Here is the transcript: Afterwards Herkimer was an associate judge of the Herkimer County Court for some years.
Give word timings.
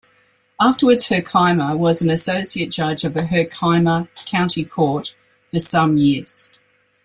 Afterwards 0.59 1.09
Herkimer 1.09 1.77
was 1.77 2.01
an 2.01 2.09
associate 2.09 2.71
judge 2.71 3.03
of 3.03 3.13
the 3.13 3.27
Herkimer 3.27 4.07
County 4.25 4.65
Court 4.65 5.15
for 5.51 5.59
some 5.59 5.99
years. 5.99 6.49